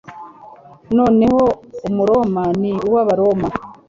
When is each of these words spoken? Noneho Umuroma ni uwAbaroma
Noneho 0.97 1.41
Umuroma 1.87 2.43
ni 2.61 2.71
uwAbaroma 2.87 3.47